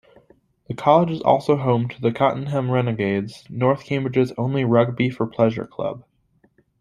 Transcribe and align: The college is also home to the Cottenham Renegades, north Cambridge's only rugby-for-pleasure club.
The 0.67 0.73
college 0.73 1.11
is 1.11 1.21
also 1.21 1.55
home 1.57 1.87
to 1.89 2.01
the 2.01 2.11
Cottenham 2.11 2.71
Renegades, 2.71 3.43
north 3.51 3.83
Cambridge's 3.83 4.31
only 4.35 4.65
rugby-for-pleasure 4.65 5.67
club. 5.67 6.03